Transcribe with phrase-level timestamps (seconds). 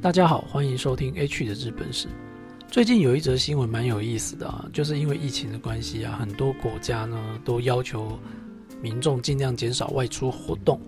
[0.00, 2.06] 大家好，欢迎收听 H 的日本史。
[2.68, 8.16] 最近有一则新闻蛮有意思的啊，就是因为疫情的关系啊，很多国家呢都要求
[8.80, 10.80] 民众尽量减少外出活动，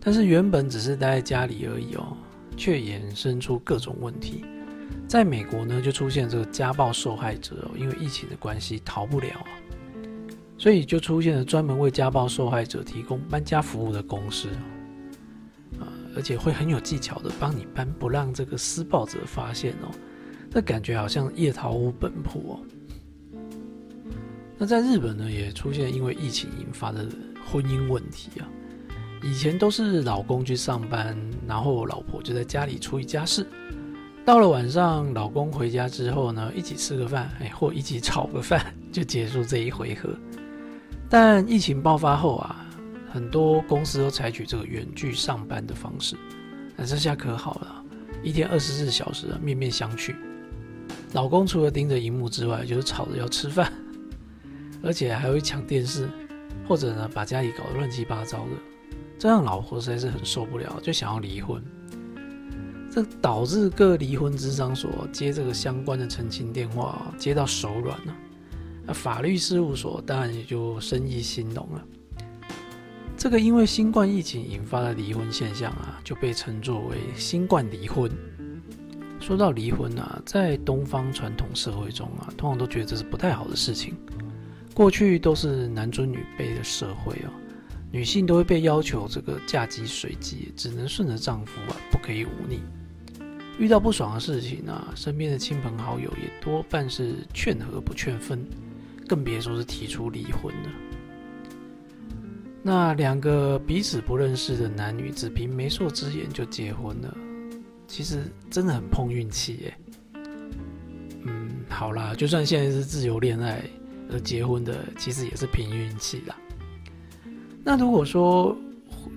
[0.00, 2.16] 但是原本只是待在家里而已哦，
[2.56, 4.42] 却衍生出各种问题。
[5.06, 9.52] 在美国呢，就出现这个家暴受害者哦，因为疫情的关系逃不了啊，
[10.56, 14.48] 所以就出现了专门为家暴受害者提供搬家服务的公司。
[16.16, 19.90] 而且会很有技巧的帮你搬，不让这个施暴者发现哦。
[20.50, 22.60] 那感觉好像夜逃屋本铺哦。
[24.58, 27.06] 那在日本呢，也出现因为疫情引发的
[27.46, 28.48] 婚姻问题啊。
[29.22, 33.46] 以前都是老公去上班，然后老婆就在家里处理家事。
[34.24, 40.10] 到了晚上，老公回家之后呢，一起吃个饭，哎，或一起炒个饭，就结束这一回合。
[41.08, 42.66] 但疫情爆发后啊。
[43.12, 46.16] 很多公司都采取这个远距上班的方式，
[46.76, 47.84] 那这下可好了，
[48.22, 50.14] 一天二十四小时啊面面相觑。
[51.12, 53.72] 老公除了盯着荧幕之外，就是吵着要吃饭，
[54.80, 56.08] 而且还会抢电视，
[56.68, 58.52] 或者呢把家里搞得乱七八糟的，
[59.18, 61.60] 这让老婆实在是很受不了，就想要离婚。
[62.92, 68.16] 这导致各离婚之商所接这个相关的澄清电话接到手软了，
[68.86, 71.84] 那法律事务所当然也就生意兴隆了。
[73.20, 78.10] 这个因为新冠疫情引发的离婚现象啊，就被称作为“新冠离婚”。
[79.20, 83.94] 说到离婚啊，在东方传统社会中啊，通常都觉得这是不太好的事情。
[84.72, 87.28] 过去都是男尊女卑的社会啊，
[87.92, 92.60] 女性都会被要求这个嫁鸡随鸡，只能顺着丈夫啊，不可以忤逆。
[93.58, 98.48] 遇到不爽的事情啊，身边的亲朋好友也多半是劝和不劝分，
[99.06, 100.70] 更别说是提出离婚了。
[102.62, 107.16] 那两个彼此不认识的男女，只凭媒妁之言就结婚了，
[107.88, 109.74] 其实真的很碰运气耶。
[111.24, 113.62] 嗯，好啦，就算现在是自由恋爱
[114.12, 116.36] 而结婚的，其实也是凭运气啦。
[117.64, 118.54] 那如果说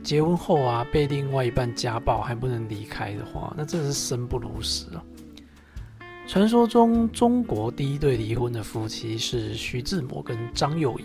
[0.03, 5.03] 结婚后啊被另外一半家暴还不能离开的话，那真的是生不如死啊。
[6.28, 11.03] 传说中中国第一对离婚的夫妻是徐志摩跟张幼仪。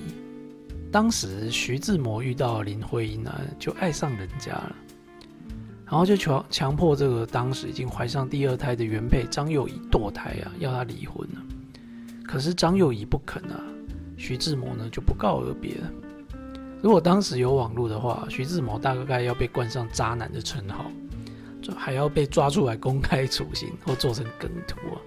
[0.90, 4.76] 当时徐志摩遇到林徽因呢，就爱上人家了，
[5.84, 11.42] 然后就强强迫这个当时已经怀上第二胎的原配张幼仪堕胎啊，要她离婚了。
[12.26, 13.60] 可是张幼仪不肯啊，
[14.16, 15.90] 徐志摩呢就不告而别了。
[16.80, 20.90] 如果当时有网络的话，徐志摩大概要被冠上渣男的称号，
[21.60, 25.00] 就还要被抓出来公开处刑或做成梗图啊。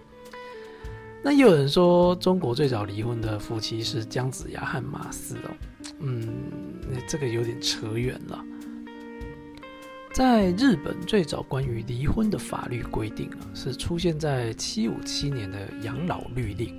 [1.24, 5.52] 那也有人说，中国最早离婚的夫妻是姜子牙和马四哦。
[6.00, 6.28] 嗯，
[6.90, 8.44] 那这个有点扯远了。
[10.14, 16.76] 在日本，最早关于离婚的法律规定啊，是出现在七五七年的养老律令。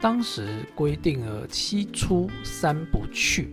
[0.00, 3.48] 当时规定了七出三不去，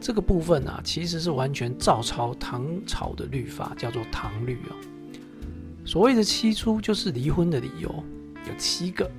[0.00, 4.76] 这个部分啊，其实是完全照抄唐朝的律法，叫做唐律啊。
[5.84, 8.04] 所谓的七出，就是离婚的理由
[8.48, 9.10] 有七个。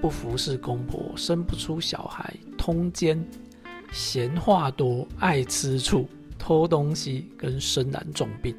[0.00, 2.34] 不服侍公婆，生不出小孩，
[2.70, 3.20] 通奸，
[3.90, 6.08] 闲话多，爱吃醋，
[6.38, 8.54] 偷东西，跟生男重病。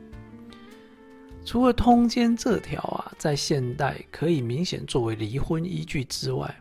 [1.46, 6.54] 除了通奸这条啊，在现代可以明显作为离婚依据之外，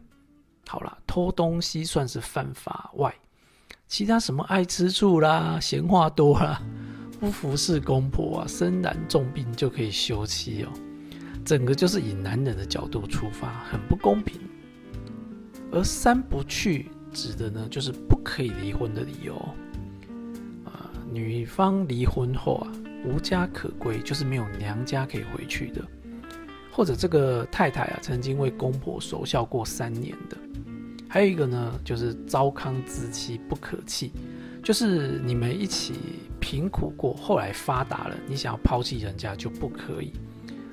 [0.69, 3.13] 好了，偷东西算是犯法外，
[3.89, 6.63] 其他什么爱吃醋啦，闲话多啦，
[7.19, 10.69] 不服侍公婆啊，生男重病就可以休妻哦，
[11.45, 14.41] 整个就是以男人的角度出发，很不公平。
[15.73, 19.35] 而三不去指的呢，就是不可以离婚的理由。
[20.65, 22.73] 啊，女方离婚后啊，
[23.05, 25.83] 无家可归，就是没有娘家可以回去的；
[26.71, 30.37] 或者这个太太啊，曾经为公婆守孝过三年的。
[31.09, 34.13] 还有一个呢，就是糟糠之妻不可弃，
[34.63, 35.95] 就是你们一起
[36.39, 40.13] 贫苦过，后来发达了，你想要抛弃人家就不可以。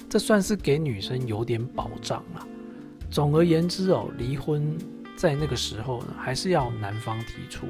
[0.07, 2.47] 这算是给女生有点保障了。
[3.09, 4.77] 总而言之哦，离婚
[5.17, 7.65] 在那个时候呢，还是要男方提出，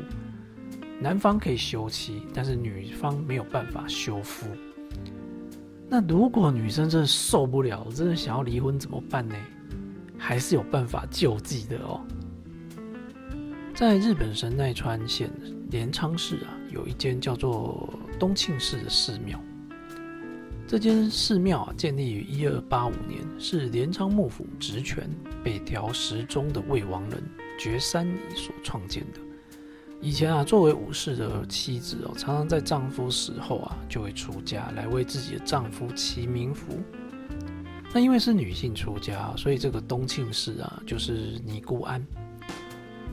[0.99, 4.45] 男方可以休妻，但是女方没有办法休夫。
[5.89, 9.35] 那如果女生真的受不了，真的想要离婚怎么办呢？
[10.17, 12.01] 还是有办法救济的哦。
[13.73, 15.31] 在日本神奈川县
[15.69, 19.39] 镰仓市啊，有一间叫做东庆寺的寺庙。
[20.67, 25.09] 这间寺庙，建立于一二八五年，是镰仓幕府职权
[25.41, 27.23] 北条时中的魏王人
[27.57, 29.19] 觉山尼所创建的。
[30.01, 36.77] 以前啊，作为武士的妻子哦，常常在丈夫死后啊，就会出家来为自己的丈夫祈冥福。
[37.93, 42.05] 那因为是女性出家，所以这个东庆寺啊，就是尼姑庵。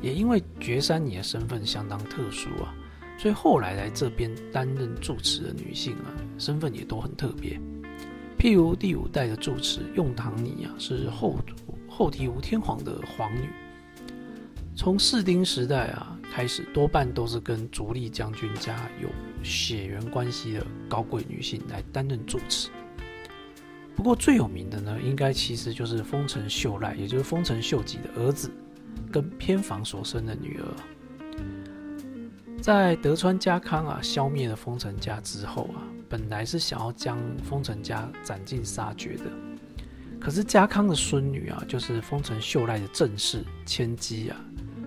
[0.02, 2.74] 也因为觉山尼的身份相当特殊啊，
[3.16, 7.58] 所以后来来这边担任住持的女性啊，身份也都很特别。
[8.38, 11.38] 譬如第五代的住持用堂尼啊，是后
[11.88, 13.48] 后提吴天皇的皇女。
[14.76, 19.08] 从士丁时代啊开始，多半都是跟足利将军家有
[19.42, 22.68] 血缘关系的高贵女性来担任住持。
[23.94, 28.50] 不过最有名的呢，应该其实就是丰臣秀赖，也就是丰臣秀吉的儿子。
[29.10, 30.66] 跟偏房所生的女儿，
[32.64, 39.24] 在德川家康啊消灭了丰臣家之后啊，本来是想要将丰臣家斩尽杀绝的，
[40.18, 44.40] 可是家康的孙女啊，就是丰臣秀赖的正室千姬啊，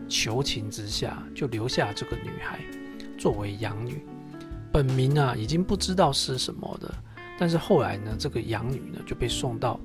[0.10, 2.62] 求情之下就留下这个女孩
[3.16, 4.04] 作为养女，
[4.72, 6.92] 本名啊已经不知道是什么的，
[7.38, 9.80] 但是后来呢，这个养女呢就被送到。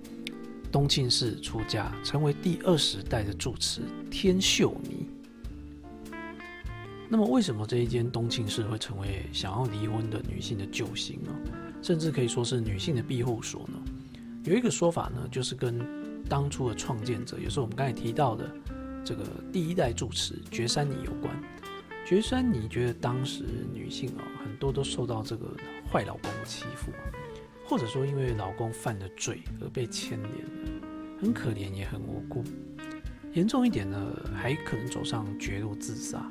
[0.71, 5.07] 东庆市出家，成为第二十代的住持天秀尼。
[7.13, 11.31] 那么，为什么这一间东庆氏会成为想要离婚的女性的救星呢？
[11.83, 13.75] 甚至可以说是女性的庇护所呢？
[14.45, 15.79] 有一个说法呢，就是跟
[16.27, 18.51] 当初的创建者，也是我们刚才提到的
[19.05, 21.39] 这个第一代住持觉山尼有关。
[22.07, 23.45] 觉山尼觉得当时
[23.75, 25.55] 女性啊，很多都受到这个
[25.93, 26.91] 坏老公的欺负。
[27.67, 30.33] 或者说，因为老公犯了罪而被牵连，
[31.21, 32.43] 很可怜也很无辜。
[33.35, 34.01] 严重一点呢，
[34.35, 36.27] 还可能走上绝路自杀。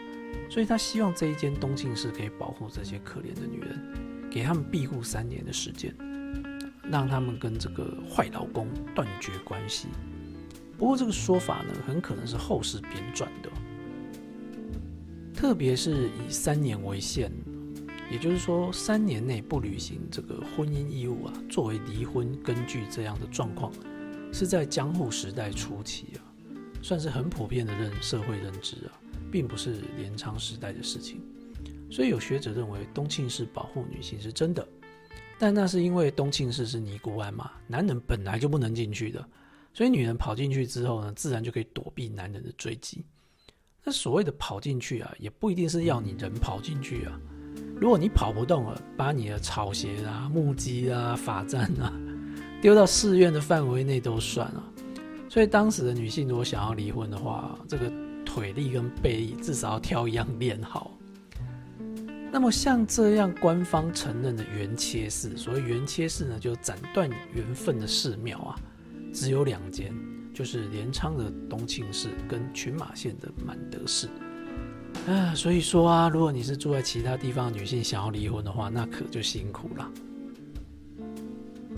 [0.51, 5.95] 所以他希望这一间东庆市可以保护这些可怜的女人，给他们庇护三年的时间，
[6.83, 9.87] 让他们跟这个坏老公断绝关系。
[10.77, 13.49] 不过这个说法呢，很可能是后世编撰的，
[15.33, 17.31] 特别是以三年为限。
[18.11, 23.71] 也就是说，三年内不履行这个婚姻义务啊，作为离婚根据这样的状况，
[24.33, 26.19] 是在江户时代初期啊，
[26.81, 28.91] 算是很普遍的认社会认知啊，
[29.31, 31.21] 并不是镰仓时代的事情。
[31.89, 34.67] 所以有学者认为东庆市保护女性是真的，
[35.39, 39.25] 但那是因为东庆市是尼姑庵嘛，男人本来就不能进去的，
[39.73, 43.03] 所以女人跑进去之后呢，自然就可以躲避男人的追击。
[43.83, 47.19] 那所谓的跑进去啊，也不一定是要你人跑进去啊。
[47.75, 51.91] 如果你跑不动了，把你的草鞋啊、木屐啊、法杖啊
[52.61, 54.63] 丢到寺院的范围内都算了。
[55.27, 57.91] 所以当时的女性如果想要离婚的话，这个
[58.33, 60.97] 腿力跟背力至少要挑一样练好。
[62.31, 68.55] 那么像这样官方承认的原切寺，所谓原切寺呢，就斩断缘分的寺庙啊，
[69.13, 69.93] 只有两间，
[70.33, 74.09] 就是镰仓的东庆寺跟群马县的满德寺。
[75.07, 79.91] 啊，所以说啊，如果你是住在其他地方的女性想要离婚的话，那可就辛苦了。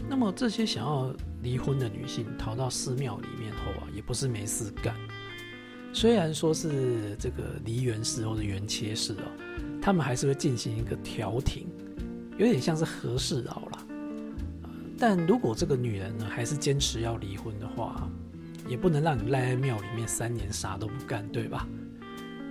[0.08, 1.12] 那么这些想要
[1.42, 4.96] 离婚的女性逃到寺庙里面后啊，也不是没事干。
[5.94, 9.31] 虽然说是这个离缘式或者缘切式哦，
[9.80, 11.68] 他们还是会进行一个调停，
[12.38, 13.86] 有点像是和事佬啦。
[14.98, 18.10] 但如果这个女人呢还是坚持要离婚的话，
[18.68, 21.68] 也不能让你赖在庙里面三年啥都不干，对吧？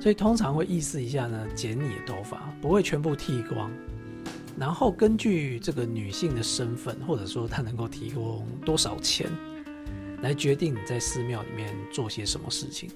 [0.00, 3.71] 所以通常会意思一下呢，剪你的头发，不会全部剃光，
[4.56, 9.29] 然后根据这个女性的身份，或者说她能够提供多少钱，
[10.22, 12.91] 来决定你在寺庙里面做些什么事情。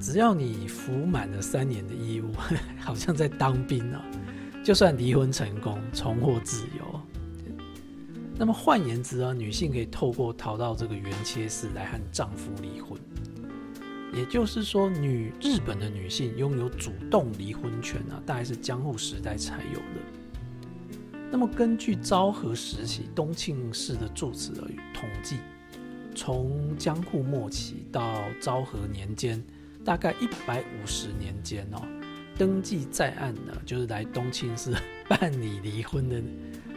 [0.00, 2.32] 只要你服满了三年的义务，
[2.78, 4.02] 好像在当兵啊，
[4.64, 7.00] 就算离婚成功，重获自由。
[8.38, 12.98] 那么换言之啊，女性可以透过逃到这个原切寺来和丈夫离婚。
[14.14, 21.18] 也就是说，女日本的女性拥有主动离婚权啊，大概是江户时代才有的。
[21.30, 24.62] 那么，根据昭和时期东庆市的住持的
[24.94, 25.38] 统计，
[26.14, 29.44] 从江户末期到昭和年间，
[29.84, 31.82] 大概一百五十年间哦，
[32.36, 34.74] 登记在案的，就是来东青市
[35.08, 36.22] 办理离婚的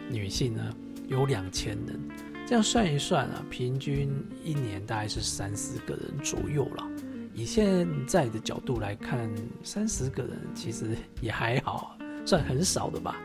[0.09, 0.75] 女性呢，
[1.07, 1.99] 有两千人。
[2.47, 4.11] 这样算一算啊，平均
[4.43, 6.87] 一年大概是三四个人左右了。
[7.33, 9.29] 以现在的角度来看，
[9.63, 13.15] 三十个人其实也还好，算很少的吧。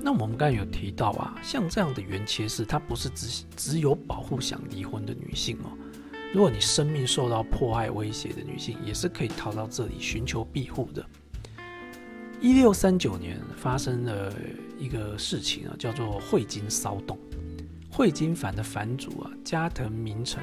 [0.00, 5.70] 那我们刚才有提到啊，像这样的原切式，它不是只只有保护想离婚的女性哦。
[6.36, 11.02] 如果你生命受到迫害威胁的女性，也是可以逃到这里寻求庇护的。
[12.42, 14.30] 一六三九年发生了
[14.78, 17.18] 一个事情啊，叫做汇金骚动。
[17.90, 20.42] 汇金藩的藩主啊，加藤明成。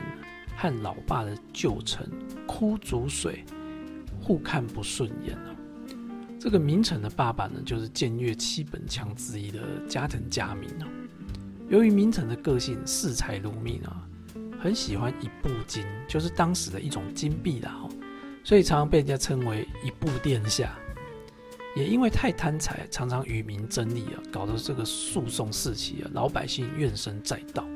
[0.56, 2.10] 和老爸的旧臣
[2.48, 3.44] 枯竹水
[4.20, 5.56] 互看不顺眼啊。
[6.40, 10.90] 这个明成的爸爸呢，就是僭越七本枪之一的加藤家明啊。
[11.70, 14.10] 由于明成的个性视财如命啊，
[14.64, 17.76] 很喜欢一部金，就是当时的一种金币啦，
[18.46, 20.74] 所以常常被人家称为一部殿下。
[21.76, 27.68] 也因为太贪财，常常与民争利啊，搞得这个诉讼四起啊，老百姓怨声载道。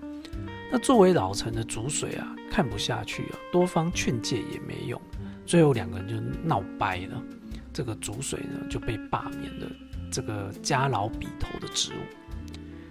[0.71, 5.01] 那作为老臣的主水啊，看不下去啊，多方劝诫也没用，
[5.45, 6.15] 最后两个人就
[6.47, 7.21] 闹掰了。
[7.73, 9.67] 这个主水呢就被罢免了
[10.09, 12.26] 这个家老笔头的职务。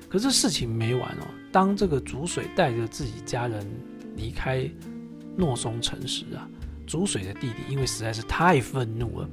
[0.08, 3.66] 可是事情没完哦，当这个主水带着自己家人
[4.16, 4.70] 离开
[5.36, 6.48] 诺松城时啊，
[6.86, 9.28] 主水的弟弟因为实在是太愤怒了。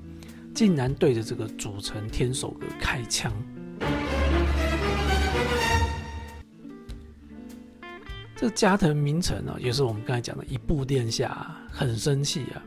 [0.53, 3.34] 竟然对着这个主城天守阁开枪，
[8.36, 12.62] 这加藤明成呢，也是我们刚才讲的一部殿下，很生气啊，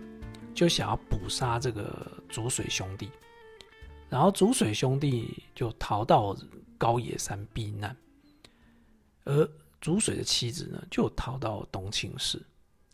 [0.52, 3.08] 就想要捕杀这个竹水兄弟，
[4.08, 6.36] 然后竹水兄弟就逃到
[6.78, 7.96] 高野山避难，
[9.24, 9.48] 而
[9.80, 12.40] 竹水的妻子呢，就逃到东庆市。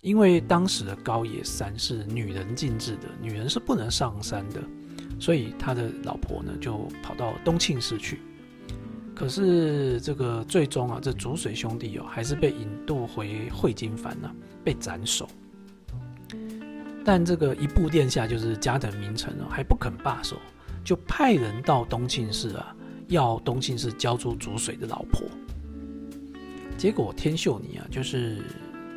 [0.01, 4.61] 因为当时的高野山是女人禁制的，女人是不能上山的，
[5.21, 8.21] 所以他的老婆呢就跑到东庆市去。
[9.15, 15.29] 可是这个最终啊，这竹水兄弟哦，还是被引渡回会津藩了，被斩首。
[17.05, 20.37] 但这个一部殿下就是加藤明成哦，还不肯罢手，
[20.85, 22.75] 就派人到东庆市啊，
[23.09, 25.23] 要东庆市交出竹水的老婆。
[26.77, 28.43] 结果天秀尼啊，就是。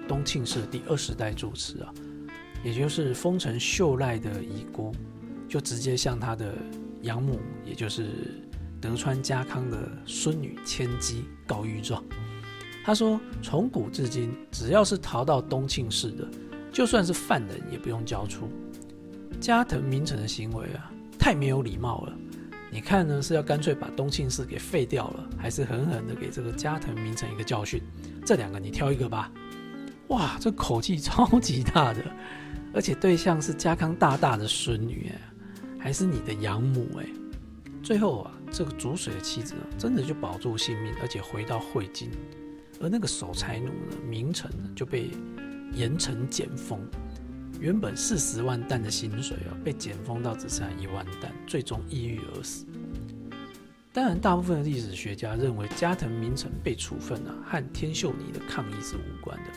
[0.08, 1.92] 东庆市第二十代住持啊，
[2.64, 4.92] 也就是丰臣秀赖的遗孤，
[5.50, 6.54] 就直接向他的
[7.02, 8.40] 养母，也就是
[8.80, 12.04] 德川家康的孙女千姬告御状。
[12.84, 16.30] 他说：从古至今，只要是逃到东庆市的，
[16.72, 18.48] 就算是犯人也不用交出。
[19.42, 22.14] 加藤明成的行为啊，太没有礼貌了。
[22.72, 27.82] 你看呢，是要干脆把东庆市给废掉了，还是狠狠的给这个加藤明成一个教训？
[28.26, 29.32] 这两个你挑一个吧。
[30.10, 32.04] 哇，这口气超级大的，
[32.74, 35.22] 而且对象是家康大大的孙女哎，
[35.80, 37.06] 还是你的养母哎。
[37.82, 42.10] 最后啊，这个煮水的妻子真的就保住性命，而且回到会津。
[42.82, 45.12] 而那个守财奴呢，明成就被
[45.72, 46.80] 严惩减封，
[47.66, 52.64] 原本四十万担的薪水啊，被减封到只剩一万担，最终抑郁而死。
[53.92, 59.50] 当然，大部分的历史学家认为加藤明成被处分啊，和天秀尼的抗议是无关的。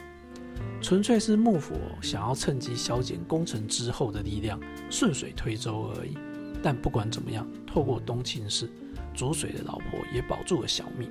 [0.81, 6.17] 纯粹是幕府想要趁机消减功臣之后的力量，顺水推舟而已。
[6.63, 8.71] 但不管怎么样，透过东庆氏，
[9.15, 11.11] 煮水的老婆也保住了小命。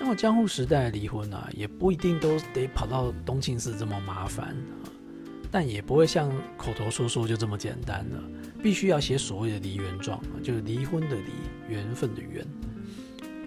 [0.00, 4.56] 那么江户时代离婚啊，也不一定都得跑到东庆市这么麻烦，
[5.50, 8.22] 但也不会像口头说说就这么简单了，
[8.62, 11.32] 必须要写所谓的离缘状，就是离婚的离，
[11.68, 12.46] 缘分的缘。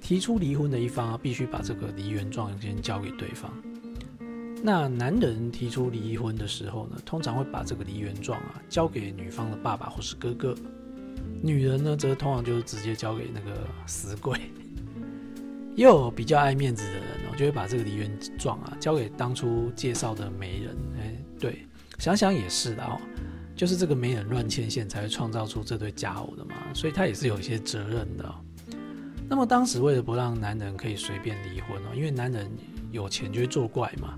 [0.02, 3.52] 提出离婚的一方啊必须把这个离缘状先交给对方。
[4.64, 10.56] 那男人提出离婚的时候呢，通常会把这个离缘状啊交给女方的爸爸或是哥哥；
[11.44, 14.40] 女人呢，则通常就是直接交给那个死鬼。
[15.76, 20.76] 也有比较爱面子的人哦，就会把这个离原状啊交给当初介绍的媒人。
[21.00, 21.66] 哎，对，
[22.00, 23.00] 想想也是的哦，
[23.56, 28.34] 就是这个没人乱牵线，才会创造出这对佳偶的嘛，所以他也是有一些责任的。
[29.30, 32.50] 那么当时为了不让男人可以随便离婚哦，因为男人
[32.92, 34.18] 有钱就会作怪嘛。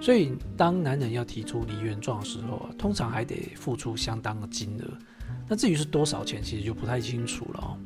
[0.00, 4.84] 所以，当男人要提出离原状的时候啊，通常还得付出相当的金额。
[5.48, 7.78] 那至于是多少钱，其实就不太清楚了哦。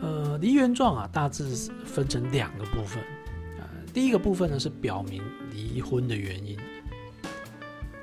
[0.00, 1.44] 呃，离原状啊，大致
[1.84, 3.02] 分成两个部分
[3.58, 3.68] 啊。
[3.92, 5.22] 第一个部分呢是表明
[5.52, 6.56] 离婚的原因，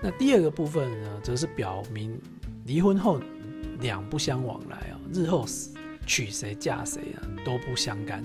[0.06, 2.16] 那第二个部分呢，则是表明
[2.66, 3.20] 离婚后
[3.80, 5.44] 两不相往来啊，日后
[6.06, 8.24] 娶谁嫁谁啊都不相干。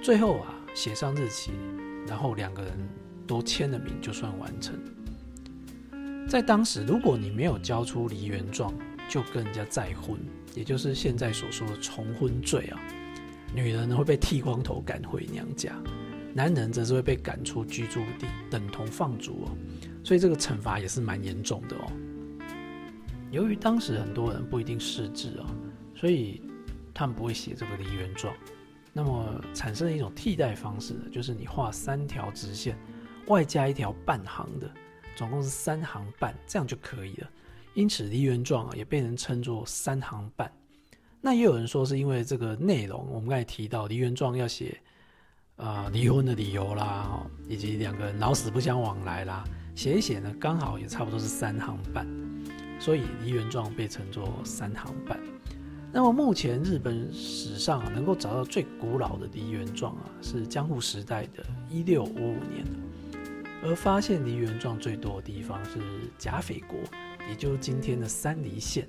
[0.00, 1.50] 最后啊，写上日期，
[2.06, 2.72] 然后两个人。
[3.26, 4.74] 都签了名就算完成。
[6.28, 8.74] 在当时，如果你没有交出离原状，
[9.08, 10.18] 就跟人家再婚，
[10.52, 12.80] 也就是现在所说的重婚罪啊。
[13.54, 15.80] 女人呢会被剃光头赶回娘家，
[16.34, 19.56] 男人则是会被赶出居住地，等同放逐哦。
[20.02, 21.92] 所以这个惩罚也是蛮严重的哦。
[23.30, 25.46] 由于当时很多人不一定识字啊，
[25.94, 26.42] 所以
[26.92, 28.34] 他们不会写这个离原状。
[28.92, 32.76] 那么产生了一种替代方式，就是你画三条直线。
[33.26, 34.68] 外加一条半行的，
[35.14, 37.30] 总共是三行半，这样就可以了。
[37.74, 40.50] 因此，离原状啊也被人称作三行半。
[41.20, 44.76] 那也有人说，是因为这个内容，我们刚才提到离原状要写
[45.54, 49.44] 啊离婚的理由啦，以及两个人老死不相往来啦，
[49.80, 52.06] 写一写呢，刚好也差不多是三行半，
[52.78, 55.18] 所以梨园状被称作三行半。
[55.90, 62.62] 那么目前日本史上能够找到最古老的梨园状啊，是江户时代的一六五五年，
[63.62, 65.80] 而发现梨园状最多的地方是
[66.18, 66.78] 甲斐国，
[67.30, 68.86] 也就是今天的三梨县。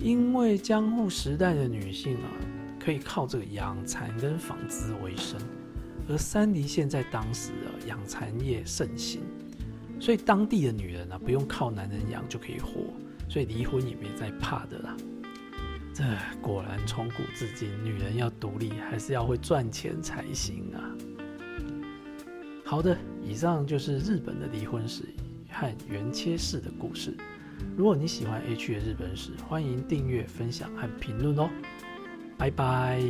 [0.00, 2.28] 因为江户时代的女性啊，
[2.80, 5.40] 可以靠这个养蚕跟纺织为生，
[6.08, 9.20] 而三梨县在当时啊，养蚕业盛行，
[10.00, 12.92] 所以当地的女人呢，不用靠男人养就可以活，
[13.28, 14.96] 所以离婚也没再怕的啦。
[15.94, 16.02] 这
[16.42, 20.82] 果然从古至今，女人要独立还是要会赚钱才行啊。
[22.64, 25.04] 好的，以上就是日本的离婚史
[25.50, 27.16] 和原切式的故事。
[27.76, 31.48] 如果你喜欢 H 的日本史，欢迎订阅、分享和评论哦。
[32.36, 33.00] 拜拜。